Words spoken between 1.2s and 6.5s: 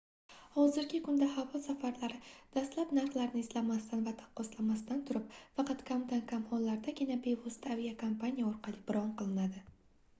havo safarlari dastlab narxlarni izlamasdan va taqqoslamasdan turib faqat kamdan-kam